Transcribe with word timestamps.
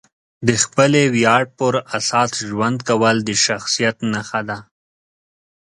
د 0.47 0.49
خپلې 0.63 1.01
ویاړ 1.15 1.43
پر 1.57 1.73
اساس 1.97 2.31
ژوند 2.49 2.77
کول 2.89 3.15
د 3.27 3.29
شخصیت 3.45 3.97
نښه 4.11 4.41
ده. 4.49 4.57